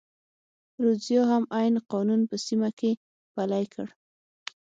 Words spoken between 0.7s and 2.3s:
رودزیا هم عین قانون